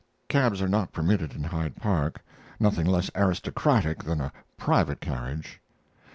[0.29, 2.25] [Cabs are not permitted in Hyde Park
[2.59, 5.61] nothing less aristocratic than a private carriage.